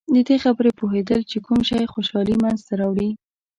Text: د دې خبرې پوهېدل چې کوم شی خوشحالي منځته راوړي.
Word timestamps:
د 0.13 0.15
دې 0.27 0.37
خبرې 0.43 0.71
پوهېدل 0.79 1.19
چې 1.31 1.37
کوم 1.45 1.59
شی 1.67 1.83
خوشحالي 1.93 2.35
منځته 2.43 2.73
راوړي. 2.81 3.09